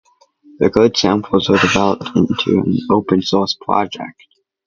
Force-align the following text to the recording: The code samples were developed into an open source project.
The 0.57 0.71
code 0.71 0.97
samples 0.97 1.47
were 1.47 1.59
developed 1.59 2.09
into 2.15 2.61
an 2.65 2.75
open 2.89 3.21
source 3.21 3.53
project. 3.53 4.23